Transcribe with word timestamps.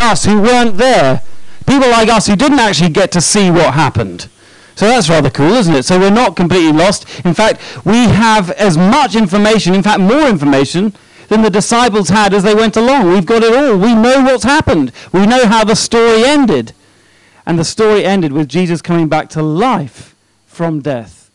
us 0.00 0.24
who 0.24 0.40
weren't 0.40 0.76
there. 0.76 1.22
People 1.66 1.88
like 1.88 2.08
us 2.08 2.26
who 2.26 2.36
didn't 2.36 2.60
actually 2.60 2.90
get 2.90 3.10
to 3.12 3.20
see 3.20 3.50
what 3.50 3.74
happened. 3.74 4.28
So 4.76 4.86
that's 4.86 5.08
rather 5.08 5.30
cool, 5.30 5.54
isn't 5.54 5.74
it? 5.74 5.84
So 5.84 5.98
we're 5.98 6.10
not 6.10 6.36
completely 6.36 6.72
lost. 6.72 7.24
In 7.24 7.32
fact, 7.32 7.60
we 7.84 7.96
have 8.08 8.50
as 8.52 8.76
much 8.76 9.16
information, 9.16 9.74
in 9.74 9.82
fact, 9.82 10.00
more 10.00 10.28
information 10.28 10.92
than 11.28 11.42
the 11.42 11.50
disciples 11.50 12.10
had 12.10 12.34
as 12.34 12.42
they 12.42 12.54
went 12.54 12.76
along. 12.76 13.08
We've 13.08 13.26
got 13.26 13.42
it 13.42 13.54
all. 13.54 13.76
We 13.78 13.94
know 13.94 14.22
what's 14.22 14.44
happened. 14.44 14.92
We 15.12 15.26
know 15.26 15.46
how 15.46 15.64
the 15.64 15.74
story 15.74 16.24
ended. 16.24 16.72
And 17.46 17.58
the 17.58 17.64
story 17.64 18.04
ended 18.04 18.32
with 18.32 18.48
Jesus 18.48 18.82
coming 18.82 19.08
back 19.08 19.28
to 19.30 19.42
life 19.42 20.14
from 20.46 20.82
death. 20.82 21.30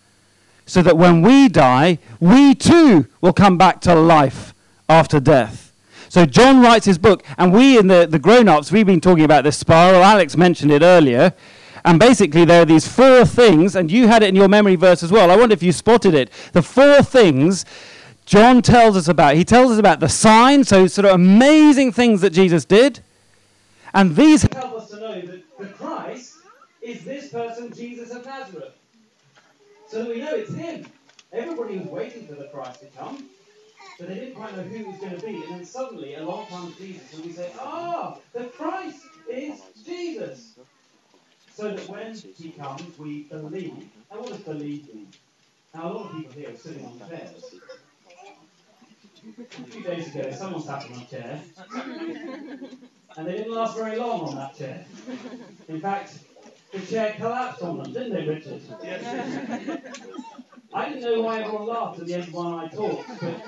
So 0.66 0.82
that 0.84 0.98
when 0.98 1.22
we 1.22 1.50
die, 1.50 1.98
we 2.20 2.54
too 2.54 3.08
will 3.20 3.34
come 3.34 3.58
back 3.58 3.82
to 3.82 3.96
life 3.96 4.54
after 4.88 5.20
death. 5.20 5.71
So 6.12 6.26
John 6.26 6.62
writes 6.62 6.86
his 6.86 6.98
book, 6.98 7.24
and 7.38 7.54
we 7.54 7.80
in 7.80 7.88
the, 7.88 8.06
the 8.06 8.20
grown 8.20 8.50
ups, 8.50 8.70
we've 8.70 8.86
been 8.86 9.00
talking 9.00 9.24
about 9.24 9.46
this 9.46 9.58
spiral. 9.58 10.04
Alex 10.04 10.36
mentioned 10.36 10.70
it 10.70 10.82
earlier. 10.82 11.34
And 11.86 12.02
basically, 12.02 12.44
there 12.44 12.64
are 12.64 12.66
these 12.66 12.86
four 12.86 13.24
things, 13.24 13.78
and 13.78 13.90
you 13.90 14.10
had 14.10 14.22
it 14.22 14.28
in 14.28 14.36
your 14.36 14.50
memory 14.50 14.76
verse 14.76 15.04
as 15.04 15.12
well. 15.14 15.32
I 15.32 15.38
wonder 15.38 15.54
if 15.54 15.64
you 15.64 15.72
spotted 15.72 16.14
it. 16.14 16.30
The 16.52 16.62
four 16.62 17.02
things 17.02 17.64
John 18.26 18.62
tells 18.62 18.98
us 18.98 19.08
about. 19.08 19.36
He 19.36 19.46
tells 19.46 19.72
us 19.72 19.80
about 19.80 20.02
the 20.02 20.10
signs, 20.10 20.68
so 20.68 20.86
sort 20.86 21.06
of 21.06 21.16
amazing 21.16 21.94
things 21.94 22.20
that 22.20 22.32
Jesus 22.32 22.66
did. 22.66 23.00
And 23.94 24.14
these 24.14 24.42
help 24.42 24.82
us 24.82 24.90
to 24.90 24.98
know 24.98 25.22
that 25.22 25.44
the 25.60 25.66
Christ 25.68 26.40
is 26.82 27.06
this 27.06 27.30
person, 27.30 27.74
Jesus 27.74 28.12
of 28.12 28.26
Nazareth. 28.26 28.74
So 29.88 30.00
that 30.04 30.10
we 30.10 30.20
know 30.20 30.36
it's 30.36 30.54
him. 30.54 30.88
Everybody 31.32 31.78
was 31.78 31.88
waiting 31.88 32.28
for 32.28 32.36
the 32.36 32.50
Christ 32.50 32.82
to 32.82 32.88
come, 32.88 33.30
but 34.02 34.10
they 34.10 34.16
didn't 34.16 34.34
quite 34.34 34.58
know 34.58 34.64
who 34.64 34.76
it 34.78 34.88
was 34.88 34.98
going 34.98 35.16
to 35.16 35.26
be. 35.26 35.36
And 35.44 35.52
then 35.52 35.66
suddenly, 35.66 36.16
along 36.16 36.48
comes 36.48 36.76
Jesus, 36.76 37.14
and 37.14 37.24
we 37.24 37.32
say, 37.32 37.52
Ah, 37.60 38.18
the 38.34 38.46
Christ 38.46 39.04
is 39.30 39.62
Jesus 39.86 40.56
so 41.56 41.76
that 41.76 41.88
when 41.88 42.16
he 42.16 42.50
comes, 42.50 42.98
we 42.98 43.24
believe. 43.24 43.90
Now, 44.10 44.22
what 44.22 44.30
does 44.30 44.40
believe 44.40 44.92
mean? 44.92 45.08
Now, 45.76 45.84
a 45.84 45.94
lot 45.94 46.06
of 46.06 46.18
people 46.18 46.32
here 46.34 46.50
are 46.50 46.58
sitting 46.58 46.84
on 46.84 47.00
chairs. 47.08 47.56
A 49.38 49.64
few 49.66 49.84
days 49.84 50.16
ago, 50.16 50.32
someone 50.32 50.64
sat 50.64 50.84
on 50.86 51.00
a 51.00 51.06
chair, 51.06 51.40
and 53.18 53.28
they 53.28 53.34
didn't 53.34 53.54
last 53.54 53.78
very 53.78 53.98
long 53.98 54.22
on 54.30 54.36
that 54.36 54.58
chair. 54.58 54.84
In 55.68 55.80
fact, 55.80 56.18
the 56.74 56.80
chair 56.80 57.14
collapsed 57.18 57.62
on 57.62 57.78
them, 57.78 57.94
didn't 57.94 58.14
they, 58.14 58.28
Richard? 58.28 58.62
Yes. 58.82 59.78
I 60.74 60.90
didn't 60.90 61.04
know 61.04 61.22
why 61.22 61.42
everyone 61.42 61.68
laughed 61.68 62.00
at 62.00 62.08
the 62.08 62.14
end 62.14 62.32
when 62.32 62.48
I 62.48 62.68
talked, 62.70 63.08
but 63.20 63.42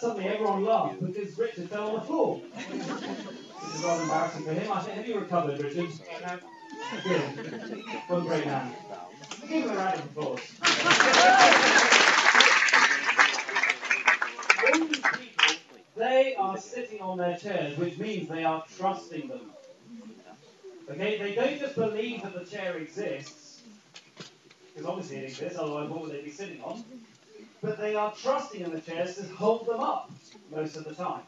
suddenly 0.00 0.28
everyone 0.28 0.64
laughed 0.64 1.00
because 1.04 1.36
Richard 1.38 1.68
fell 1.70 1.88
on 1.88 1.94
the 1.94 2.00
floor. 2.02 2.40
This 2.54 3.74
is 3.74 3.82
rather 3.84 4.02
embarrassing 4.02 4.44
for 4.44 4.52
him. 4.52 4.72
I 4.72 4.80
think, 4.80 4.96
have 4.96 5.08
you 5.08 5.18
recovered, 5.20 5.60
Richard? 5.60 5.88
Good. 7.04 7.20
One 8.08 8.26
great 8.26 8.46
man. 8.46 8.72
Give 9.48 9.64
him 9.64 9.70
a 9.70 9.74
round 9.76 9.98
of 9.98 10.04
applause. 10.04 10.40
They 15.96 16.34
are 16.36 16.56
sitting 16.58 17.00
on 17.00 17.18
their 17.18 17.36
chairs, 17.36 17.76
which 17.76 17.98
means 17.98 18.28
they 18.28 18.44
are 18.44 18.64
trusting 18.76 19.28
them. 19.28 19.50
Okay, 20.90 21.18
they 21.18 21.34
don't 21.34 21.58
just 21.58 21.74
believe 21.74 22.22
that 22.22 22.34
the 22.34 22.44
chair 22.44 22.76
exists, 22.76 23.62
because 24.72 24.88
obviously 24.88 25.16
it 25.18 25.24
exists, 25.24 25.58
otherwise 25.58 25.90
what 25.90 26.02
would 26.02 26.12
they 26.12 26.22
be 26.22 26.30
sitting 26.30 26.62
on? 26.62 26.82
But 27.60 27.78
they 27.78 27.94
are 27.94 28.12
trusting 28.14 28.60
in 28.60 28.70
the 28.70 28.80
chairs 28.80 29.16
to 29.16 29.24
hold 29.34 29.66
them 29.66 29.80
up 29.80 30.10
most 30.54 30.76
of 30.76 30.84
the 30.84 30.94
time. 30.94 31.22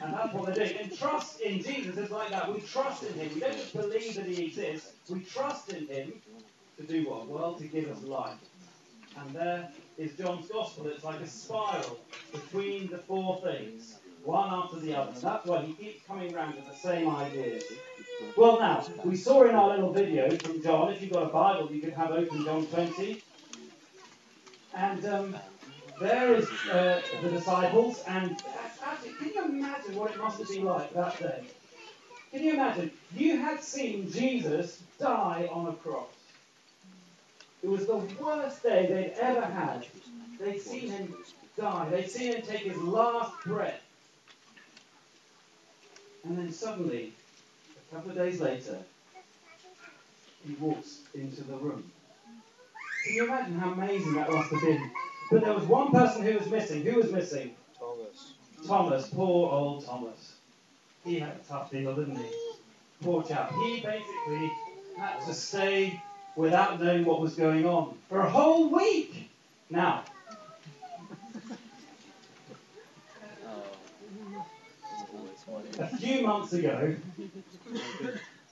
And 0.00 0.12
that's 0.12 0.34
what 0.34 0.46
they're 0.46 0.66
doing. 0.66 0.78
And 0.82 0.98
trust 0.98 1.40
in 1.40 1.62
Jesus 1.62 1.96
is 1.96 2.10
like 2.10 2.30
that. 2.30 2.52
We 2.52 2.60
trust 2.60 3.04
in 3.04 3.14
Him. 3.14 3.30
We 3.34 3.40
don't 3.40 3.52
just 3.52 3.74
believe 3.74 4.14
that 4.16 4.26
He 4.26 4.46
exists. 4.46 4.92
We 5.08 5.20
trust 5.20 5.72
in 5.72 5.86
Him 5.86 6.12
to 6.76 6.82
do 6.82 7.08
what? 7.08 7.28
Well, 7.28 7.54
to 7.54 7.64
give 7.64 7.88
us 7.90 8.02
life. 8.02 8.38
And 9.16 9.34
there 9.34 9.68
is 9.96 10.12
John's 10.14 10.48
Gospel. 10.48 10.88
It's 10.88 11.04
like 11.04 11.20
a 11.20 11.26
spiral 11.26 12.00
between 12.32 12.88
the 12.90 12.98
four 12.98 13.40
things, 13.42 13.98
one 14.24 14.50
after 14.52 14.80
the 14.80 14.94
other. 14.96 15.12
And 15.12 15.22
that's 15.22 15.46
why 15.46 15.62
he 15.62 15.72
keeps 15.74 16.04
coming 16.06 16.34
around 16.34 16.56
with 16.56 16.66
the 16.66 16.74
same 16.74 17.08
ideas. 17.08 17.62
Well, 18.36 18.58
now, 18.58 18.84
we 19.04 19.16
saw 19.16 19.44
in 19.44 19.54
our 19.54 19.68
little 19.68 19.92
video 19.92 20.36
from 20.38 20.62
John, 20.62 20.92
if 20.92 21.00
you've 21.00 21.12
got 21.12 21.24
a 21.24 21.32
Bible, 21.32 21.70
you 21.70 21.80
can 21.80 21.92
have 21.92 22.10
open 22.10 22.44
John 22.44 22.66
20. 22.66 23.22
And 24.74 25.06
um, 25.06 25.36
there 26.00 26.34
is 26.34 26.48
uh, 26.70 27.00
the 27.22 27.28
disciples, 27.30 28.02
and 28.06 28.42
actually, 28.84 29.12
can 29.12 29.28
you 29.28 29.44
imagine 29.44 29.94
what 29.94 30.10
it 30.10 30.18
must 30.18 30.38
have 30.38 30.48
been 30.48 30.64
like 30.64 30.92
that 30.94 31.18
day? 31.18 31.44
Can 32.30 32.42
you 32.42 32.54
imagine? 32.54 32.90
You 33.14 33.36
had 33.36 33.62
seen 33.62 34.10
Jesus 34.10 34.82
die 34.98 35.48
on 35.52 35.68
a 35.68 35.72
cross. 35.72 36.08
It 37.62 37.68
was 37.68 37.86
the 37.86 37.96
worst 37.96 38.62
day 38.62 38.86
they'd 38.86 39.20
ever 39.20 39.46
had. 39.46 39.86
They'd 40.40 40.60
seen 40.60 40.90
him 40.90 41.14
die. 41.56 41.88
They'd 41.90 42.10
seen 42.10 42.34
him 42.34 42.42
take 42.42 42.60
his 42.60 42.76
last 42.76 43.32
breath. 43.44 43.80
And 46.24 46.36
then 46.36 46.52
suddenly, 46.52 47.12
a 47.92 47.94
couple 47.94 48.10
of 48.10 48.16
days 48.16 48.40
later, 48.40 48.78
he 50.46 50.54
walks 50.54 51.00
into 51.14 51.44
the 51.44 51.56
room. 51.56 51.90
Can 53.04 53.14
you 53.14 53.24
imagine 53.24 53.58
how 53.58 53.72
amazing 53.72 54.14
that 54.14 54.30
must 54.30 54.50
have 54.50 54.60
been? 54.60 54.90
But 55.34 55.42
there 55.42 55.52
was 55.52 55.64
one 55.64 55.90
person 55.90 56.22
who 56.22 56.38
was 56.38 56.46
missing. 56.46 56.84
Who 56.84 56.94
was 56.94 57.10
missing? 57.10 57.56
Thomas. 57.76 58.34
Thomas, 58.68 59.08
poor 59.08 59.50
old 59.50 59.84
Thomas. 59.84 60.36
He 61.04 61.18
had 61.18 61.30
a 61.30 61.48
tough 61.48 61.72
deal, 61.72 61.92
didn't 61.92 62.18
he? 62.18 62.30
Poor 63.02 63.20
chap. 63.24 63.52
He 63.64 63.80
basically 63.80 64.52
had 64.96 65.26
to 65.26 65.34
stay 65.34 66.00
without 66.36 66.80
knowing 66.80 67.04
what 67.04 67.20
was 67.20 67.34
going 67.34 67.66
on 67.66 67.98
for 68.08 68.20
a 68.20 68.30
whole 68.30 68.70
week. 68.70 69.28
Now, 69.70 70.04
a 75.80 75.96
few 75.96 76.22
months 76.22 76.52
ago, 76.52 76.94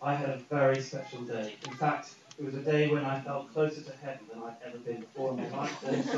I 0.03 0.16
had 0.16 0.31
a 0.31 0.38
very 0.50 0.81
special 0.81 1.20
day. 1.20 1.54
In 1.64 1.75
fact, 1.75 2.09
it 2.42 2.47
was 2.47 2.54
a 2.56 2.70
day 2.70 2.88
when 2.91 3.04
I 3.04 3.20
felt 3.20 3.53
closer 3.53 3.82
to 3.82 3.92
heaven 4.03 4.26
than 4.32 4.42
I'd 4.42 4.56
ever 4.66 4.78
been 4.78 5.00
before 5.00 5.30
in 5.30 5.36
my 5.53 5.58
life 5.58 5.84
or 5.84 5.94
since. 5.94 6.08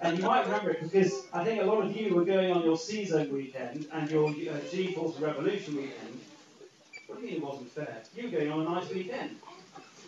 And 0.00 0.18
you 0.18 0.24
might 0.24 0.46
remember 0.46 0.70
it 0.70 0.82
because 0.82 1.26
I 1.32 1.44
think 1.44 1.60
a 1.60 1.64
lot 1.66 1.84
of 1.84 1.94
you 1.94 2.14
were 2.14 2.24
going 2.24 2.50
on 2.52 2.62
your 2.62 2.78
season 2.78 3.30
weekend 3.32 3.86
and 3.92 4.10
your 4.10 4.30
uh, 4.30 4.60
G-Force 4.70 5.18
Revolution 5.20 5.76
weekend. 5.76 6.20
What 7.06 7.20
do 7.20 7.26
you 7.26 7.32
mean 7.32 7.42
it 7.42 7.46
wasn't 7.46 7.70
fair? 7.72 8.02
You 8.16 8.24
were 8.24 8.30
going 8.30 8.50
on 8.50 8.60
a 8.60 8.70
nice 8.70 8.90
weekend. 8.90 9.36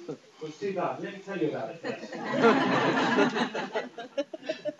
It 0.09 0.19
was 0.43 0.57
too 0.59 0.73
bad. 0.73 1.03
Let 1.03 1.13
me 1.13 1.19
tell 1.21 1.39
you 1.39 1.49
about 1.51 1.71
it 1.71 1.83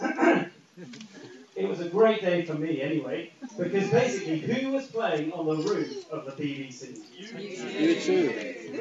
first. 0.01 0.51
it 1.61 1.69
was 1.69 1.81
a 1.81 1.89
great 1.89 2.23
day 2.23 2.43
for 2.45 2.55
me 2.55 2.81
anyway, 2.81 3.31
because 3.59 3.91
basically, 3.91 4.39
who 4.39 4.73
was 4.73 4.87
playing 4.87 5.31
on 5.33 5.47
the 5.47 5.57
roof 5.57 6.11
of 6.11 6.25
the 6.25 6.33
BBC? 6.33 6.99
U2. 7.21 8.81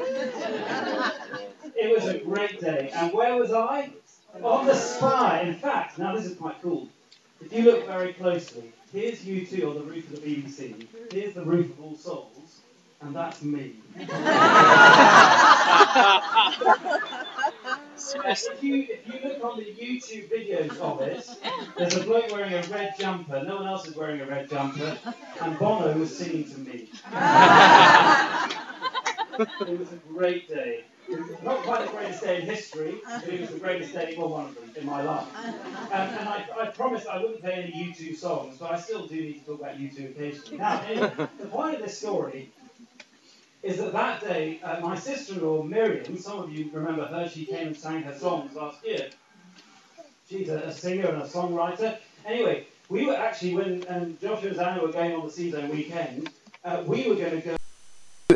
It 1.76 1.94
was 1.94 2.06
a 2.08 2.20
great 2.20 2.62
day. 2.62 2.90
And 2.96 3.12
where 3.14 3.36
was 3.36 3.52
I? 3.52 3.92
On 4.42 4.66
the 4.66 4.76
spire. 4.76 5.46
In 5.46 5.56
fact, 5.56 5.98
now 5.98 6.16
this 6.16 6.26
is 6.26 6.38
quite 6.38 6.62
cool. 6.62 6.88
If 7.42 7.52
you 7.52 7.64
look 7.64 7.86
very 7.86 8.14
closely, 8.14 8.72
here's 8.94 9.20
U2 9.24 9.68
on 9.70 9.74
the 9.76 9.82
roof 9.82 10.10
of 10.14 10.22
the 10.22 10.36
BBC. 10.36 10.88
Here's 11.12 11.34
the 11.34 11.44
roof 11.44 11.70
of 11.72 11.82
All 11.82 11.98
Souls, 11.98 12.62
and 13.02 13.14
that's 13.14 13.42
me. 13.42 13.74
if, 18.26 18.64
you, 18.64 18.88
if 18.90 19.08
you 19.08 19.20
look 19.30 19.44
on 19.44 19.58
the 19.58 19.66
YouTube 19.66 20.30
videos 20.30 20.78
of 20.80 21.02
it, 21.02 21.28
there's 21.78 21.96
a 21.96 22.04
bloke 22.04 22.32
wearing 22.32 22.54
a 22.54 22.62
red 22.68 22.94
jumper. 22.98 23.44
No 23.44 23.58
one 23.58 23.68
else 23.68 23.88
is 23.88 23.96
wearing 23.96 24.22
a 24.22 24.26
red 24.26 24.50
jumper, 24.50 24.98
and 25.42 25.60
Bono 25.60 25.98
was 25.98 26.18
singing 26.18 26.46
to 26.46 26.60
me. 26.60 26.90
it 29.40 29.80
was 29.80 29.92
a 29.92 30.00
great 30.14 30.48
day. 30.48 30.84
Not 31.44 31.64
quite 31.64 31.86
the 31.86 31.92
greatest 31.92 32.22
day 32.24 32.42
in 32.42 32.46
history, 32.46 33.02
but 33.04 33.28
it 33.28 33.42
was 33.42 33.50
the 33.50 33.60
greatest 33.60 33.94
day, 33.94 34.14
well, 34.18 34.30
one 34.30 34.46
of 34.46 34.56
them, 34.56 34.72
in 34.76 34.86
my 34.86 35.02
life. 35.02 35.26
And, 35.92 36.18
and 36.20 36.30
I, 36.30 36.46
I 36.62 36.66
promised 36.68 37.08
I 37.08 37.18
wouldn't 37.20 37.42
play 37.42 37.54
any 37.54 37.92
U2 37.92 38.16
songs, 38.16 38.58
but 38.60 38.72
I 38.72 38.80
still 38.80 39.08
do 39.08 39.16
need 39.16 39.40
to 39.40 39.46
talk 39.46 39.62
about 39.62 39.78
U2 39.78 40.12
occasionally. 40.12 40.58
Now, 40.58 40.82
anyway, 40.82 41.12
the 41.40 41.48
point 41.48 41.76
of 41.76 41.82
this 41.82 41.98
story 41.98 42.52
is 43.62 43.78
that 43.78 43.94
that 43.94 44.22
day, 44.22 44.60
uh, 44.64 44.80
my 44.80 44.96
sister-in-law 44.96 45.64
Miriam, 45.64 46.18
some 46.18 46.40
of 46.40 46.52
you 46.52 46.70
remember 46.74 47.06
her, 47.06 47.28
she 47.28 47.46
came 47.46 47.68
and 47.68 47.78
sang 47.78 48.04
her 48.04 48.18
songs 48.18 48.56
last 48.56 48.86
year. 48.86 49.10
She's 50.30 50.50
a, 50.50 50.60
a 50.60 50.74
singer 50.74 51.08
and 51.08 51.22
a 51.22 51.26
songwriter. 51.26 51.98
Anyway, 52.26 52.68
we 52.90 53.06
were 53.06 53.16
actually, 53.16 53.56
when 53.56 53.86
um, 53.90 54.18
Joshua 54.22 54.52
and 54.52 54.60
Anna 54.60 54.82
were 54.82 54.92
going 54.92 55.14
on 55.14 55.26
the 55.26 55.32
season 55.32 55.70
weekend, 55.70 56.30
uh, 56.64 56.84
we 56.86 57.08
were 57.10 57.16
going 57.16 57.42
to 57.42 57.48
go 57.48 57.56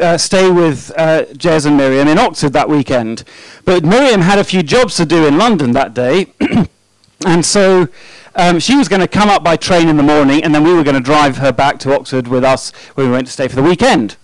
uh, 0.02 0.18
stay 0.18 0.50
with 0.50 0.92
uh, 0.98 1.24
Jez 1.34 1.68
and 1.68 1.78
Miriam 1.78 2.08
in 2.08 2.18
Oxford 2.18 2.54
that 2.54 2.68
weekend. 2.68 3.24
But 3.64 3.84
Miriam 3.84 4.22
had 4.22 4.40
a 4.40 4.44
few 4.44 4.64
jobs 4.64 4.96
to 4.98 5.06
do 5.06 5.28
in 5.28 5.38
London 5.38 5.72
that 5.74 5.94
day. 5.94 6.34
And 7.26 7.46
so 7.46 7.88
um, 8.36 8.60
she 8.60 8.76
was 8.76 8.88
going 8.88 9.00
to 9.00 9.08
come 9.08 9.30
up 9.30 9.44
by 9.44 9.56
train 9.56 9.88
in 9.88 9.98
the 9.98 10.04
morning, 10.04 10.44
and 10.44 10.54
then 10.54 10.64
we 10.64 10.74
were 10.74 10.84
going 10.84 10.96
to 10.96 11.02
drive 11.02 11.38
her 11.38 11.52
back 11.52 11.80
to 11.80 11.96
Oxford 11.96 12.28
with 12.28 12.44
us 12.44 12.72
when 12.96 13.08
we 13.08 13.12
went 13.14 13.28
to 13.28 13.34
stay 13.34 13.48
for 13.48 13.56
the 13.56 13.64
weekend. 13.64 14.18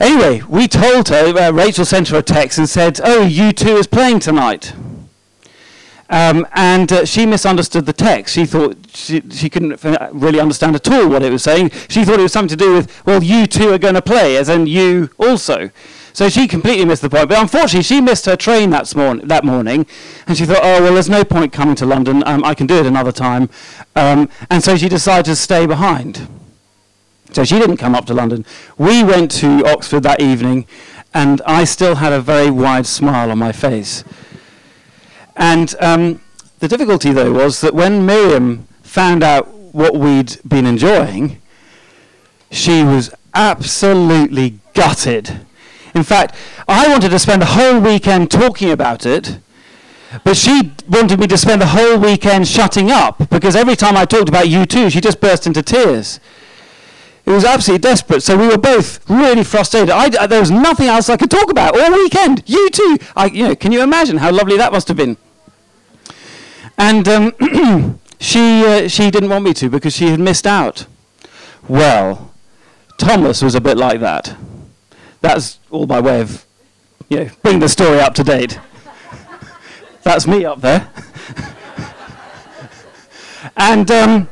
Anyway, 0.00 0.40
we 0.48 0.66
told 0.66 1.08
her, 1.08 1.36
uh, 1.36 1.52
Rachel 1.52 1.84
sent 1.84 2.08
her 2.08 2.18
a 2.18 2.22
text 2.22 2.58
and 2.58 2.66
said, 2.66 2.98
Oh, 3.04 3.28
U2 3.28 3.78
is 3.78 3.86
playing 3.86 4.20
tonight. 4.20 4.72
Um, 6.08 6.46
and 6.54 6.90
uh, 6.90 7.04
she 7.04 7.26
misunderstood 7.26 7.86
the 7.86 7.92
text. 7.92 8.34
She 8.34 8.46
thought 8.46 8.76
she, 8.92 9.22
she 9.30 9.48
couldn't 9.48 9.84
uh, 9.84 10.08
really 10.12 10.40
understand 10.40 10.74
at 10.74 10.90
all 10.90 11.08
what 11.08 11.22
it 11.22 11.30
was 11.30 11.44
saying. 11.44 11.70
She 11.88 12.04
thought 12.04 12.18
it 12.18 12.22
was 12.22 12.32
something 12.32 12.56
to 12.56 12.64
do 12.64 12.72
with, 12.72 13.06
well, 13.06 13.22
you 13.22 13.46
two 13.46 13.70
are 13.70 13.78
going 13.78 13.94
to 13.94 14.02
play, 14.02 14.36
as 14.36 14.48
in 14.48 14.66
you 14.66 15.10
also. 15.18 15.70
So 16.12 16.28
she 16.28 16.48
completely 16.48 16.84
missed 16.84 17.02
the 17.02 17.10
point. 17.10 17.28
But 17.28 17.38
unfortunately, 17.38 17.84
she 17.84 18.00
missed 18.00 18.26
her 18.26 18.34
train 18.34 18.70
that, 18.70 18.92
morning, 18.96 19.28
that 19.28 19.44
morning, 19.44 19.86
and 20.26 20.36
she 20.36 20.46
thought, 20.46 20.60
oh, 20.62 20.82
well, 20.82 20.94
there's 20.94 21.10
no 21.10 21.24
point 21.24 21.52
coming 21.52 21.76
to 21.76 21.86
London. 21.86 22.24
Um, 22.26 22.42
I 22.42 22.54
can 22.54 22.66
do 22.66 22.78
it 22.78 22.86
another 22.86 23.12
time. 23.12 23.48
Um, 23.94 24.28
and 24.48 24.64
so 24.64 24.76
she 24.76 24.88
decided 24.88 25.26
to 25.26 25.36
stay 25.36 25.66
behind. 25.66 26.26
So 27.32 27.44
she 27.44 27.58
didn't 27.58 27.76
come 27.76 27.94
up 27.94 28.06
to 28.06 28.14
London. 28.14 28.44
We 28.76 29.04
went 29.04 29.30
to 29.32 29.64
Oxford 29.66 30.02
that 30.02 30.20
evening, 30.20 30.66
and 31.14 31.40
I 31.42 31.64
still 31.64 31.96
had 31.96 32.12
a 32.12 32.20
very 32.20 32.50
wide 32.50 32.86
smile 32.86 33.30
on 33.30 33.38
my 33.38 33.52
face. 33.52 34.04
And 35.36 35.74
um, 35.80 36.20
the 36.58 36.68
difficulty, 36.68 37.12
though, 37.12 37.32
was 37.32 37.60
that 37.60 37.74
when 37.74 38.04
Miriam 38.04 38.66
found 38.82 39.22
out 39.22 39.48
what 39.48 39.94
we'd 39.96 40.38
been 40.46 40.66
enjoying, 40.66 41.40
she 42.50 42.82
was 42.82 43.14
absolutely 43.34 44.58
gutted. 44.74 45.46
In 45.94 46.02
fact, 46.02 46.34
I 46.68 46.88
wanted 46.88 47.10
to 47.10 47.18
spend 47.18 47.42
the 47.42 47.46
whole 47.46 47.80
weekend 47.80 48.30
talking 48.30 48.70
about 48.70 49.06
it, 49.06 49.38
but 50.24 50.36
she 50.36 50.72
wanted 50.88 51.20
me 51.20 51.26
to 51.28 51.38
spend 51.38 51.62
the 51.62 51.66
whole 51.66 51.98
weekend 51.98 52.48
shutting 52.48 52.90
up 52.90 53.30
because 53.30 53.54
every 53.54 53.76
time 53.76 53.96
I 53.96 54.04
talked 54.04 54.28
about 54.28 54.46
U2, 54.46 54.90
she 54.90 55.00
just 55.00 55.20
burst 55.20 55.46
into 55.46 55.62
tears. 55.62 56.18
It 57.30 57.34
was 57.34 57.44
absolutely 57.44 57.82
desperate. 57.82 58.24
So 58.24 58.36
we 58.36 58.48
were 58.48 58.58
both 58.58 59.08
really 59.08 59.44
frustrated. 59.44 59.90
I, 59.90 60.10
I, 60.20 60.26
there 60.26 60.40
was 60.40 60.50
nothing 60.50 60.88
else 60.88 61.08
I 61.08 61.16
could 61.16 61.30
talk 61.30 61.48
about 61.48 61.78
all 61.78 61.92
weekend. 61.92 62.44
U2. 62.46 63.12
I, 63.14 63.26
you 63.26 63.46
know, 63.46 63.54
can 63.54 63.70
you 63.70 63.84
imagine 63.84 64.16
how 64.16 64.32
lovely 64.32 64.56
that 64.56 64.72
must 64.72 64.88
have 64.88 64.96
been? 64.96 65.16
And 66.76 67.06
um, 67.06 68.00
she, 68.18 68.64
uh, 68.64 68.88
she 68.88 69.12
didn't 69.12 69.28
want 69.28 69.44
me 69.44 69.54
to 69.54 69.70
because 69.70 69.94
she 69.94 70.08
had 70.08 70.18
missed 70.18 70.44
out. 70.44 70.86
Well, 71.68 72.34
Thomas 72.98 73.42
was 73.42 73.54
a 73.54 73.60
bit 73.60 73.76
like 73.76 74.00
that. 74.00 74.34
That's 75.20 75.60
all 75.70 75.86
by 75.86 76.00
way 76.00 76.22
of, 76.22 76.44
you 77.08 77.18
know, 77.18 77.30
bring 77.44 77.60
the 77.60 77.68
story 77.68 78.00
up 78.00 78.12
to 78.14 78.24
date. 78.24 78.58
That's 80.02 80.26
me 80.26 80.44
up 80.44 80.62
there. 80.62 80.90
and 83.56 83.88
um, 83.88 84.28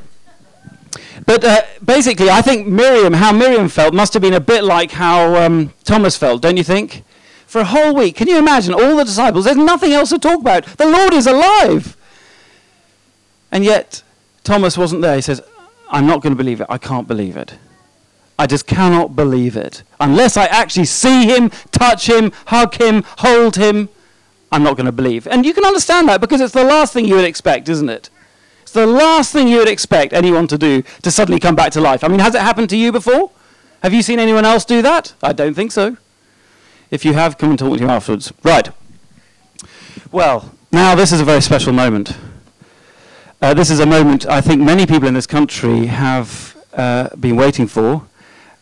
but 1.29 1.45
uh, 1.45 1.61
basically, 1.85 2.31
I 2.31 2.41
think 2.41 2.67
Miriam, 2.67 3.13
how 3.13 3.33
Miriam 3.33 3.69
felt, 3.69 3.93
must 3.93 4.15
have 4.15 4.23
been 4.23 4.33
a 4.33 4.41
bit 4.41 4.65
like 4.65 4.93
how 4.93 5.37
um, 5.37 5.75
Thomas 5.85 6.17
felt, 6.17 6.41
don't 6.41 6.57
you 6.57 6.65
think? 6.65 7.05
For 7.47 7.61
a 7.61 7.67
whole 7.67 7.95
week, 7.95 8.17
can 8.17 8.29
you 8.29 8.39
imagine 8.39 8.73
all 8.73 8.97
the 8.97 9.05
disciples? 9.05 9.45
There's 9.45 9.59
nothing 9.59 9.93
else 9.93 10.09
to 10.09 10.19
talk 10.19 10.41
about. 10.41 10.65
The 10.79 10.87
Lord 10.87 11.13
is 11.13 11.27
alive. 11.27 11.99
And 13.53 13.63
yet, 13.63 14.03
Thomas 14.43 14.79
wasn't 14.79 15.03
there. 15.03 15.17
He 15.17 15.21
says, 15.21 15.43
I'm 15.91 16.07
not 16.07 16.23
going 16.23 16.33
to 16.33 16.37
believe 16.43 16.63
it. 16.63 16.67
I 16.71 16.79
can't 16.79 17.07
believe 17.07 17.37
it. 17.37 17.59
I 18.39 18.47
just 18.47 18.67
cannot 18.67 19.15
believe 19.15 19.55
it. 19.55 19.83
Unless 20.01 20.39
I 20.39 20.47
actually 20.47 20.87
see 20.87 21.27
him, 21.27 21.51
touch 21.73 22.09
him, 22.09 22.33
hug 22.47 22.75
him, 22.77 23.05
hold 23.19 23.57
him, 23.57 23.91
I'm 24.51 24.63
not 24.63 24.79
going 24.79 24.87
to 24.87 24.93
believe. 24.93 25.27
And 25.27 25.45
you 25.45 25.53
can 25.53 25.67
understand 25.67 26.09
that 26.09 26.23
because 26.23 26.41
it's 26.41 26.55
the 26.55 26.65
last 26.65 26.95
thing 26.95 27.05
you 27.05 27.17
would 27.17 27.27
expect, 27.27 27.69
isn't 27.69 27.91
it? 27.91 28.09
It's 28.69 28.75
the 28.75 28.87
last 28.87 29.33
thing 29.33 29.49
you 29.49 29.57
would 29.57 29.69
expect 29.69 30.13
anyone 30.13 30.47
to 30.49 30.59
do 30.59 30.83
to 31.01 31.11
suddenly 31.11 31.41
come 31.41 31.57
back 31.57 31.73
to 31.73 31.81
life. 31.81 32.05
I 32.05 32.09
mean, 32.09 32.19
has 32.19 32.35
it 32.35 32.43
happened 32.43 32.69
to 32.69 32.77
you 32.77 32.93
before? 32.93 33.31
Have 33.83 33.95
you 33.95 34.03
seen 34.03 34.19
anyone 34.19 34.45
else 34.45 34.67
do 34.67 34.83
that? 34.83 35.15
I 35.23 35.33
don't 35.33 35.55
think 35.55 35.73
so. 35.73 35.97
If 36.91 37.03
you 37.03 37.15
have, 37.15 37.39
come 37.39 37.49
and 37.49 37.59
talk 37.59 37.79
to 37.79 37.83
me 37.83 37.91
afterwards. 37.91 38.31
Right. 38.45 38.69
Well, 40.13 40.55
now 40.71 40.95
this 40.95 41.13
is 41.13 41.21
a 41.23 41.25
very 41.25 41.41
special 41.41 41.73
moment. 41.73 42.15
Uh, 43.41 43.55
this 43.55 43.71
is 43.71 43.81
a 43.81 43.87
moment 43.87 44.27
I 44.27 44.43
think 44.43 44.61
many 44.61 44.85
people 44.85 45.09
in 45.09 45.15
this 45.15 45.27
country 45.27 45.87
have 45.87 46.55
uh, 46.75 47.17
been 47.17 47.37
waiting 47.37 47.69
for 47.69 48.05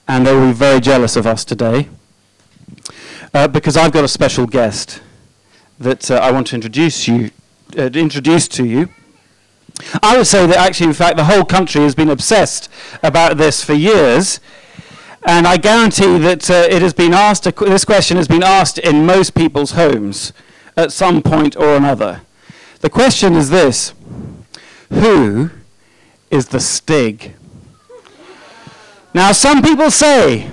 and 0.06 0.24
they 0.24 0.32
will 0.32 0.46
be 0.46 0.52
very 0.52 0.78
jealous 0.78 1.16
of 1.16 1.26
us 1.26 1.44
today 1.44 1.88
uh, 3.34 3.48
because 3.48 3.76
I've 3.76 3.90
got 3.90 4.04
a 4.04 4.08
special 4.08 4.46
guest 4.46 5.02
that 5.80 6.08
uh, 6.12 6.14
I 6.14 6.30
want 6.30 6.46
to 6.48 6.54
introduce 6.54 7.08
you 7.08 7.32
uh, 7.76 7.90
introduce 7.92 8.46
to 8.46 8.64
you. 8.64 8.88
I 10.02 10.16
would 10.16 10.26
say 10.26 10.46
that 10.46 10.56
actually, 10.56 10.88
in 10.88 10.92
fact, 10.92 11.16
the 11.16 11.24
whole 11.24 11.44
country 11.44 11.82
has 11.82 11.94
been 11.94 12.08
obsessed 12.08 12.68
about 13.02 13.36
this 13.36 13.62
for 13.62 13.74
years, 13.74 14.40
and 15.26 15.46
I 15.46 15.56
guarantee 15.56 16.18
that 16.18 16.50
uh, 16.50 16.66
it 16.70 16.82
has 16.82 16.92
been 16.92 17.12
asked. 17.12 17.44
this 17.44 17.84
question 17.84 18.16
has 18.16 18.28
been 18.28 18.42
asked 18.42 18.78
in 18.78 19.06
most 19.06 19.34
people's 19.34 19.72
homes 19.72 20.32
at 20.76 20.92
some 20.92 21.22
point 21.22 21.56
or 21.56 21.76
another. 21.76 22.22
The 22.80 22.90
question 22.90 23.34
is 23.34 23.50
this: 23.50 23.92
Who 24.90 25.50
is 26.30 26.48
the 26.48 26.60
Stig? 26.60 27.34
Now, 29.14 29.32
some 29.32 29.62
people 29.62 29.90
say, 29.90 30.50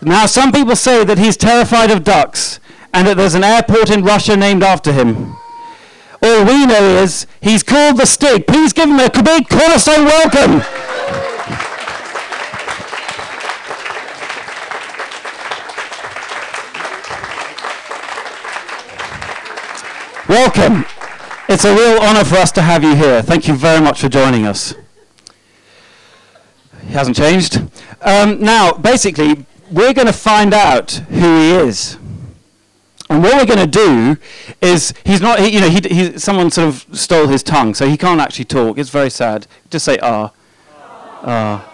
now 0.00 0.24
some 0.26 0.52
people 0.52 0.74
say 0.74 1.04
that 1.04 1.18
he's 1.18 1.36
terrified 1.36 1.90
of 1.90 2.02
ducks 2.02 2.58
and 2.94 3.06
that 3.06 3.16
there's 3.16 3.34
an 3.34 3.44
airport 3.44 3.90
in 3.90 4.02
Russia 4.02 4.36
named 4.36 4.62
after 4.62 4.90
him. 4.92 5.36
All 6.22 6.44
we 6.44 6.66
know 6.66 7.02
is 7.02 7.26
he's 7.40 7.62
called 7.62 7.98
the 7.98 8.06
Stig. 8.06 8.46
Please 8.46 8.72
give 8.72 8.88
him 8.88 8.98
a 8.98 9.10
big 9.10 9.48
cornerstone 9.48 10.04
welcome. 10.04 10.62
Welcome. 20.28 20.86
It's 21.48 21.64
a 21.64 21.74
real 21.74 22.00
honor 22.00 22.24
for 22.24 22.36
us 22.36 22.50
to 22.52 22.62
have 22.62 22.82
you 22.82 22.96
here. 22.96 23.20
Thank 23.20 23.46
you 23.46 23.54
very 23.54 23.80
much 23.80 24.00
for 24.00 24.08
joining 24.08 24.46
us. 24.46 24.74
He 26.86 26.92
hasn't 26.92 27.16
changed. 27.16 27.62
Um, 28.00 28.40
now, 28.40 28.72
basically, 28.72 29.44
we're 29.70 29.92
going 29.92 30.06
to 30.06 30.12
find 30.12 30.54
out 30.54 30.92
who 30.92 31.40
he 31.40 31.50
is. 31.50 31.98
And 33.14 33.22
what 33.22 33.36
we're 33.36 33.46
going 33.46 33.70
to 33.70 33.78
do 33.78 34.16
is, 34.60 34.92
he's 35.04 35.20
not, 35.20 35.38
he, 35.38 35.50
you 35.50 35.60
know, 35.60 35.68
he, 35.68 35.80
he, 35.88 36.18
someone 36.18 36.50
sort 36.50 36.66
of 36.66 36.84
stole 36.98 37.28
his 37.28 37.44
tongue, 37.44 37.72
so 37.72 37.86
he 37.86 37.96
can't 37.96 38.20
actually 38.20 38.46
talk. 38.46 38.76
It's 38.76 38.90
very 38.90 39.08
sad. 39.08 39.46
Just 39.70 39.84
say, 39.84 39.98
ah. 40.02 40.32
Ah. 41.22 41.70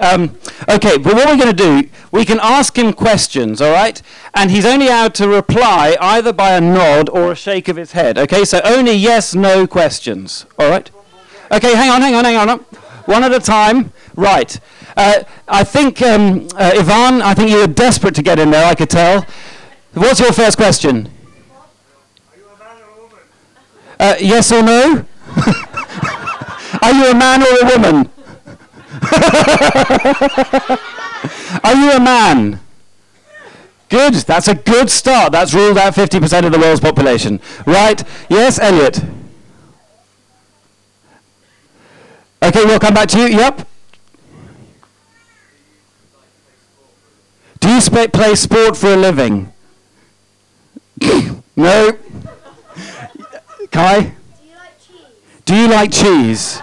Um, 0.00 0.36
okay, 0.68 0.98
but 0.98 1.14
what 1.14 1.28
we're 1.28 1.36
going 1.36 1.54
to 1.56 1.82
do, 1.84 1.88
we 2.10 2.24
can 2.24 2.40
ask 2.42 2.76
him 2.76 2.92
questions, 2.92 3.62
all 3.62 3.72
right? 3.72 4.02
And 4.34 4.50
he's 4.50 4.66
only 4.66 4.88
allowed 4.88 5.14
to 5.14 5.28
reply 5.28 5.96
either 6.00 6.32
by 6.32 6.56
a 6.56 6.60
nod 6.60 7.08
or 7.08 7.30
a 7.30 7.36
shake 7.36 7.68
of 7.68 7.76
his 7.76 7.92
head, 7.92 8.18
okay? 8.18 8.44
So 8.44 8.60
only 8.64 8.94
yes, 8.94 9.32
no 9.32 9.68
questions, 9.68 10.46
all 10.58 10.68
right? 10.68 10.90
Okay, 11.52 11.76
hang 11.76 11.90
on, 11.90 12.00
hang 12.00 12.16
on, 12.16 12.24
hang 12.24 12.36
on. 12.36 12.58
One 13.06 13.22
at 13.22 13.32
a 13.32 13.38
time. 13.38 13.92
Right. 14.16 14.58
Uh, 15.00 15.24
I 15.48 15.64
think, 15.64 16.02
um, 16.02 16.46
uh, 16.56 16.72
Ivan, 16.74 17.22
I 17.22 17.32
think 17.32 17.48
you 17.48 17.56
were 17.56 17.66
desperate 17.66 18.14
to 18.16 18.22
get 18.22 18.38
in 18.38 18.50
there, 18.50 18.66
I 18.66 18.74
could 18.74 18.90
tell. 18.90 19.24
What's 19.94 20.20
your 20.20 20.30
first 20.30 20.58
question? 20.58 21.08
Uh, 23.98 24.16
yes 24.20 24.52
or 24.52 24.62
no? 24.62 25.06
Are 26.82 26.92
you 26.92 27.10
a 27.10 27.14
man 27.14 27.42
or 27.42 27.46
a 27.46 27.64
woman? 27.64 28.10
Are 31.64 31.74
you 31.74 31.92
a 31.92 32.00
man? 32.00 32.60
Good. 33.88 34.12
That's 34.14 34.48
a 34.48 34.54
good 34.54 34.90
start. 34.90 35.32
That's 35.32 35.54
ruled 35.54 35.78
out 35.78 35.94
50% 35.94 36.44
of 36.44 36.52
the 36.52 36.58
world's 36.58 36.80
population. 36.80 37.40
Right? 37.64 38.04
Yes, 38.28 38.58
Elliot? 38.58 39.02
Okay, 42.42 42.66
we'll 42.66 42.78
come 42.78 42.92
back 42.92 43.08
to 43.08 43.18
you. 43.18 43.28
Yep. 43.28 43.66
Do 47.60 47.69
you 47.80 48.04
sp- 48.04 48.12
play 48.12 48.34
sport 48.34 48.76
for 48.76 48.92
a 48.92 48.96
living? 48.96 49.52
no. 51.56 51.98
Kai? 53.70 54.14
Do 54.36 54.44
you 54.44 54.54
like 54.54 54.78
cheese? 54.78 55.00
Do 55.44 55.56
you 55.56 55.68
like 55.68 55.92
cheese? 55.92 56.62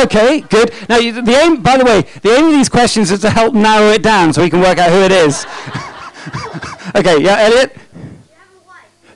okay, 0.00 0.40
good. 0.40 0.72
Now, 0.88 0.98
you, 0.98 1.20
the 1.20 1.32
aim, 1.32 1.62
by 1.62 1.76
the 1.76 1.84
way, 1.84 2.02
the 2.22 2.30
aim 2.30 2.46
of 2.46 2.52
these 2.52 2.68
questions 2.68 3.10
is 3.10 3.20
to 3.20 3.30
help 3.30 3.54
narrow 3.54 3.90
it 3.90 4.02
down 4.02 4.32
so 4.32 4.42
we 4.42 4.50
can 4.50 4.60
work 4.60 4.78
out 4.78 4.90
who 4.90 5.00
it 5.00 5.12
is. 5.12 5.44
okay, 6.94 7.22
yeah, 7.22 7.40
Elliot? 7.40 7.76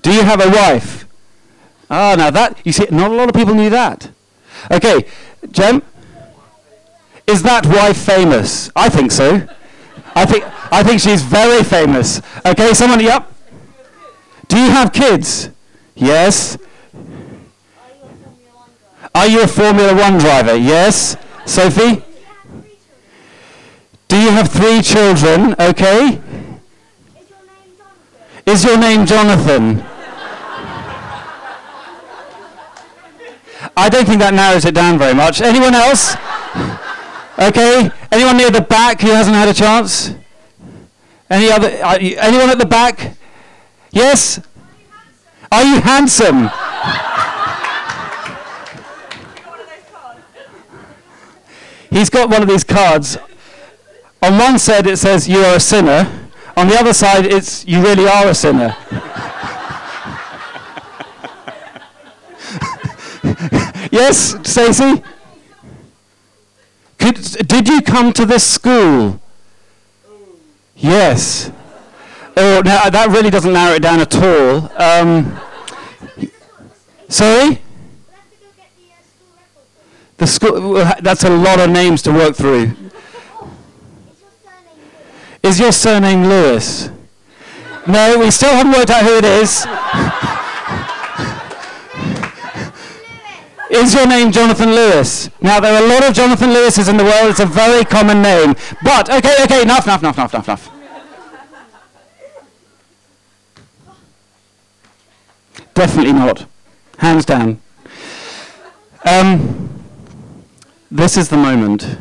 Do 0.03 0.13
you 0.13 0.23
have 0.23 0.41
a 0.41 0.49
wife? 0.49 1.07
Ah, 1.89 2.15
now 2.17 2.31
that, 2.31 2.59
you 2.65 2.73
see, 2.73 2.87
not 2.91 3.11
a 3.11 3.15
lot 3.15 3.29
of 3.29 3.35
people 3.35 3.55
knew 3.55 3.71
that. 3.71 4.11
Okay, 4.71 5.07
Jem? 5.51 5.83
Is 7.31 7.45
that 7.45 7.65
wife 7.65 7.97
famous? 7.97 8.73
I 8.75 8.89
think 8.89 9.13
so. 9.13 9.47
I 10.17 10.27
think, 10.27 10.45
I 10.73 10.83
think 10.83 11.01
she's 11.01 11.23
very 11.23 11.63
famous. 11.63 12.21
Okay, 12.45 12.75
someone, 12.75 12.99
yep. 12.99 13.33
Do 14.49 14.59
you 14.59 14.69
have 14.71 14.93
kids? 14.93 15.51
Yes. 15.95 16.59
Are 19.15 19.29
you 19.29 19.43
a 19.43 19.47
Formula 19.47 19.95
One 19.95 20.19
driver? 20.19 20.57
Yes. 20.57 21.17
Sophie? 21.47 22.03
Do 24.09 24.21
you 24.21 24.31
have 24.31 24.49
three 24.51 24.83
children? 24.83 25.55
Okay. 25.61 26.21
Is 28.45 28.65
your 28.65 28.77
name 28.77 29.07
Jonathan? 29.07 29.85
I 33.77 33.89
don't 33.89 34.05
think 34.05 34.19
that 34.19 34.35
narrows 34.35 34.65
it 34.65 34.75
down 34.75 34.99
very 34.99 35.15
much. 35.15 35.41
Anyone 35.41 35.77
else? 35.77 36.17
Okay. 37.41 37.91
Anyone 38.13 38.37
near 38.37 38.51
the 38.51 38.61
back 38.61 39.01
who 39.01 39.09
hasn't 39.09 39.35
had 39.35 39.49
a 39.49 39.55
chance? 39.55 40.15
Any 41.31 41.51
other? 41.51 41.69
Anyone 41.69 42.51
at 42.51 42.59
the 42.59 42.67
back? 42.67 43.17
Yes. 43.93 44.41
Are 45.51 45.65
you 45.65 45.81
handsome? 45.81 46.51
He's 51.91 52.11
got 52.11 52.31
one 52.31 52.43
of 52.43 52.49
these 52.49 52.63
cards. 52.63 53.17
On 54.23 54.39
one 54.39 54.59
side 54.59 54.87
it 54.87 54.99
says 54.99 55.29
you 55.29 55.39
are 55.39 55.57
a 55.57 55.61
sinner. 55.61 56.07
On 56.57 56.69
the 56.69 56.79
other 56.79 56.93
side 56.93 57.25
it's 57.25 57.67
you 57.67 57.83
really 57.83 58.07
are 58.07 58.29
a 58.29 58.35
sinner. 58.35 58.77
yes, 63.91 64.37
Stacey? 64.43 65.03
Did 67.01 67.69
you 67.69 67.81
come 67.83 68.13
to 68.13 68.27
this 68.27 68.47
school? 68.47 69.21
Yes. 70.77 71.51
Oh, 72.37 72.63
now 72.65 72.89
that 72.89 73.09
really 73.11 73.31
doesn't 73.31 73.53
narrow 73.53 73.75
it 73.75 73.83
down 73.83 74.01
at 74.01 74.15
all. 74.15 74.71
Um, 74.81 75.41
sorry? 77.09 77.61
The 80.19 80.27
school, 80.27 80.75
that's 81.01 81.25
a 81.25 81.31
lot 81.31 81.59
of 81.59 81.71
names 81.71 82.03
to 82.03 82.13
work 82.13 82.37
through. 82.37 82.73
Is 85.43 85.59
your 85.59 85.73
surname 85.73 86.25
Lewis? 86.25 86.91
No, 87.87 88.19
we 88.19 88.31
still 88.31 88.53
haven't 88.53 88.73
worked 88.73 88.91
out 88.91 89.03
who 89.03 89.17
it 89.17 89.25
is. 89.25 89.67
Is 93.71 93.95
your 93.95 94.07
name 94.07 94.33
Jonathan 94.33 94.71
Lewis? 94.71 95.31
Now, 95.41 95.61
there 95.61 95.73
are 95.73 95.85
a 95.85 95.89
lot 95.89 96.05
of 96.09 96.13
Jonathan 96.13 96.51
Lewises 96.51 96.89
in 96.89 96.97
the 96.97 97.05
world. 97.05 97.31
It's 97.31 97.39
a 97.39 97.47
very 97.47 97.85
common 97.85 98.21
name. 98.21 98.55
But, 98.83 99.09
okay, 99.09 99.37
okay, 99.45 99.63
enough, 99.63 99.85
enough, 99.85 100.03
enough, 100.03 100.19
enough, 100.19 100.49
enough. 100.49 100.71
Definitely 105.73 106.13
not. 106.15 106.47
Hands 106.99 107.25
down. 107.25 107.61
Um, 109.05 109.71
this 110.91 111.17
is 111.17 111.29
the 111.29 111.37
moment 111.37 111.97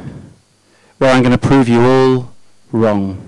where 0.97 1.13
I'm 1.13 1.21
going 1.21 1.37
to 1.37 1.37
prove 1.37 1.69
you 1.69 1.81
all 1.81 2.33
wrong. 2.71 3.27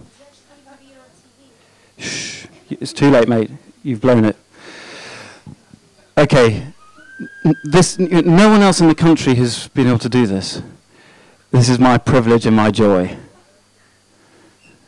Shh. 2.00 2.48
It's 2.72 2.92
too 2.92 3.12
late, 3.12 3.28
mate. 3.28 3.52
You've 3.84 4.02
blown 4.02 4.26
it. 4.26 4.36
Okay, 6.18 6.66
this, 7.64 7.98
no 8.00 8.50
one 8.50 8.62
else 8.62 8.82
in 8.82 8.88
the 8.88 8.96
country 8.96 9.36
has 9.36 9.68
been 9.70 9.88
able 9.88 10.00
to 10.00 10.10
do 10.10 10.26
this. 10.26 10.62
This 11.52 11.70
is 11.70 11.80
my 11.80 11.98
privilege 11.98 12.46
and 12.46 12.56
my 12.56 12.72
joy. 12.72 13.18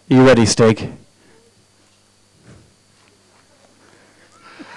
Are 0.10 0.16
you 0.16 0.26
ready, 0.26 0.46
Stig? 0.46 0.80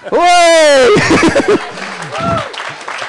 Whoa! 0.09 0.95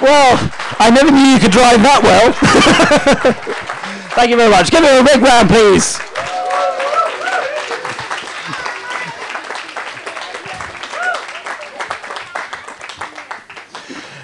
well, 0.00 0.52
I 0.80 0.90
never 0.90 1.10
knew 1.10 1.18
you 1.18 1.38
could 1.38 1.52
drive 1.52 1.82
that 1.82 2.00
well. 2.02 2.32
Thank 4.14 4.30
you 4.30 4.36
very 4.36 4.50
much. 4.50 4.70
Give 4.70 4.82
me 4.82 4.98
a 4.98 5.04
big 5.04 5.20
round, 5.22 5.48
please. 5.48 6.07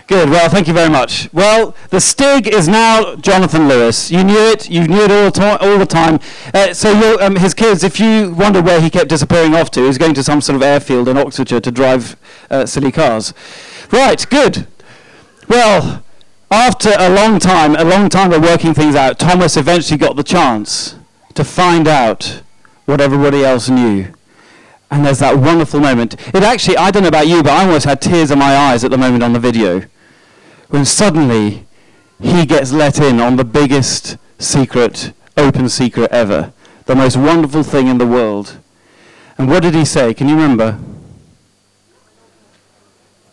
Good. 0.06 0.28
Well, 0.28 0.50
thank 0.50 0.68
you 0.68 0.74
very 0.74 0.90
much. 0.90 1.32
Well, 1.32 1.74
the 1.88 1.98
Stig 1.98 2.46
is 2.46 2.68
now 2.68 3.16
Jonathan 3.16 3.68
Lewis. 3.68 4.10
You 4.10 4.22
knew 4.22 4.36
it. 4.36 4.68
You 4.68 4.86
knew 4.86 5.00
it 5.00 5.10
all, 5.10 5.30
to- 5.30 5.58
all 5.58 5.78
the 5.78 5.86
time. 5.86 6.20
Uh, 6.52 6.74
so 6.74 7.18
um, 7.22 7.36
his 7.36 7.54
kids, 7.54 7.82
if 7.82 7.98
you 7.98 8.34
wonder 8.34 8.60
where 8.60 8.82
he 8.82 8.90
kept 8.90 9.08
disappearing 9.08 9.54
off 9.54 9.70
to, 9.72 9.86
he's 9.86 9.96
going 9.96 10.12
to 10.14 10.22
some 10.22 10.42
sort 10.42 10.56
of 10.56 10.62
airfield 10.62 11.08
in 11.08 11.16
Oxfordshire 11.16 11.60
to 11.60 11.70
drive 11.70 12.16
uh, 12.50 12.66
silly 12.66 12.92
cars. 12.92 13.32
Right. 13.90 14.24
Good. 14.28 14.66
Well, 15.48 16.04
after 16.50 16.92
a 16.98 17.08
long 17.08 17.38
time, 17.38 17.74
a 17.74 17.84
long 17.84 18.10
time 18.10 18.30
of 18.32 18.42
working 18.42 18.74
things 18.74 18.94
out, 18.94 19.18
Thomas 19.18 19.56
eventually 19.56 19.96
got 19.96 20.16
the 20.16 20.22
chance 20.22 20.96
to 21.32 21.44
find 21.44 21.88
out 21.88 22.42
what 22.84 23.00
everybody 23.00 23.42
else 23.42 23.70
knew. 23.70 24.12
And 24.90 25.06
there's 25.06 25.20
that 25.20 25.38
wonderful 25.38 25.80
moment. 25.80 26.14
It 26.34 26.42
actually, 26.42 26.76
I 26.76 26.90
don't 26.90 27.02
know 27.02 27.08
about 27.08 27.26
you, 27.26 27.42
but 27.42 27.52
I 27.52 27.64
almost 27.64 27.86
had 27.86 28.02
tears 28.02 28.30
in 28.30 28.38
my 28.38 28.54
eyes 28.54 28.84
at 28.84 28.90
the 28.90 28.98
moment 28.98 29.22
on 29.22 29.32
the 29.32 29.40
video 29.40 29.86
when 30.68 30.84
suddenly 30.84 31.66
he 32.20 32.46
gets 32.46 32.72
let 32.72 32.98
in 32.98 33.20
on 33.20 33.36
the 33.36 33.44
biggest 33.44 34.16
secret, 34.38 35.12
open 35.36 35.68
secret 35.68 36.10
ever, 36.10 36.52
the 36.86 36.94
most 36.94 37.16
wonderful 37.16 37.62
thing 37.62 37.88
in 37.88 37.98
the 37.98 38.06
world. 38.06 38.58
And 39.36 39.48
what 39.48 39.62
did 39.62 39.74
he 39.74 39.84
say? 39.84 40.14
Can 40.14 40.28
you 40.28 40.34
remember? 40.34 40.78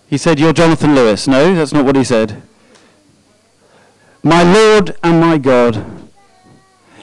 He 0.09 0.17
said, 0.17 0.39
You're 0.39 0.53
Jonathan 0.53 0.93
Lewis. 0.93 1.27
No, 1.27 1.55
that's 1.55 1.73
not 1.73 1.85
what 1.85 1.95
he 1.95 2.03
said. 2.03 2.41
My 4.23 4.43
Lord 4.43 4.95
and 5.03 5.19
my 5.19 5.37
God. 5.37 5.85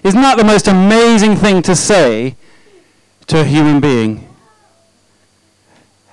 Isn't 0.04 0.20
that 0.20 0.37
the 0.37 0.44
most 0.44 0.68
amazing 0.68 1.37
thing 1.37 1.62
to 1.62 1.75
say 1.75 2.37
to 3.26 3.40
a 3.40 3.44
human 3.44 3.80
being? 3.80 4.28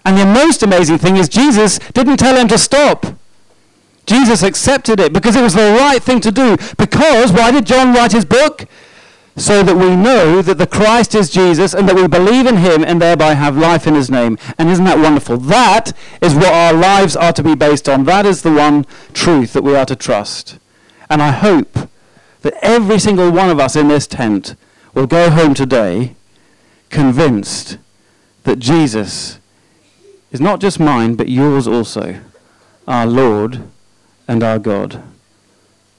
And 0.05 0.17
the 0.17 0.25
most 0.25 0.63
amazing 0.63 0.99
thing 0.99 1.17
is 1.17 1.27
Jesus 1.27 1.79
didn't 1.93 2.17
tell 2.17 2.35
him 2.37 2.47
to 2.47 2.57
stop. 2.57 3.05
Jesus 4.05 4.43
accepted 4.43 4.99
it 4.99 5.13
because 5.13 5.35
it 5.35 5.41
was 5.41 5.53
the 5.53 5.75
right 5.79 6.01
thing 6.01 6.19
to 6.21 6.31
do. 6.31 6.57
Because, 6.77 7.31
why 7.31 7.51
did 7.51 7.65
John 7.65 7.93
write 7.93 8.11
his 8.11 8.25
book? 8.25 8.65
So 9.37 9.63
that 9.63 9.75
we 9.75 9.95
know 9.95 10.41
that 10.41 10.57
the 10.57 10.67
Christ 10.67 11.13
is 11.13 11.29
Jesus 11.29 11.73
and 11.73 11.89
that 11.89 11.95
we 11.95 12.07
believe 12.07 12.45
in 12.45 12.57
him 12.57 12.85
and 12.85 13.01
thereby 13.01 13.33
have 13.33 13.57
life 13.57 13.85
in 13.85 13.93
his 13.93 14.09
name. 14.09 14.37
And 14.57 14.69
isn't 14.69 14.85
that 14.85 14.99
wonderful? 14.99 15.37
That 15.37 15.91
is 16.21 16.33
what 16.33 16.53
our 16.53 16.71
lives 16.71 17.17
are 17.17 17.33
to 17.33 17.43
be 17.43 17.53
based 17.53 17.89
on. 17.89 18.05
That 18.05 18.25
is 18.25 18.43
the 18.43 18.53
one 18.53 18.85
truth 19.13 19.51
that 19.53 19.63
we 19.63 19.75
are 19.75 19.85
to 19.85 19.95
trust. 19.95 20.57
And 21.09 21.21
I 21.21 21.31
hope 21.31 21.89
that 22.43 22.53
every 22.61 22.99
single 22.99 23.29
one 23.31 23.49
of 23.49 23.59
us 23.59 23.75
in 23.75 23.89
this 23.89 24.07
tent 24.07 24.55
will 24.93 25.07
go 25.07 25.29
home 25.29 25.53
today 25.53 26.15
convinced 26.89 27.77
that 28.43 28.59
Jesus 28.59 29.39
is 30.31 30.39
not 30.39 30.61
just 30.61 30.79
mine, 30.79 31.15
but 31.15 31.27
yours 31.27 31.67
also, 31.67 32.21
our 32.87 33.05
Lord 33.05 33.63
and 34.27 34.43
our 34.43 34.59
God. 34.59 35.01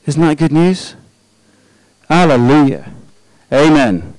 Isn't 0.07 0.23
that 0.23 0.39
good 0.39 0.53
news? 0.53 0.95
Hallelujah. 2.09 2.93
Amen. 3.53 4.16